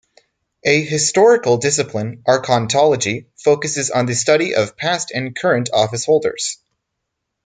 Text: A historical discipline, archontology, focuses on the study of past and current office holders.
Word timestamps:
A 0.63 0.83
historical 0.83 1.57
discipline, 1.57 2.23
archontology, 2.27 3.27
focuses 3.37 3.91
on 3.91 4.07
the 4.07 4.15
study 4.15 4.55
of 4.55 4.75
past 4.75 5.11
and 5.11 5.35
current 5.37 5.69
office 5.71 6.05
holders. 6.05 6.57